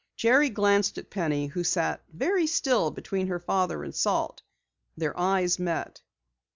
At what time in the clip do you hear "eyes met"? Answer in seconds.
5.15-6.01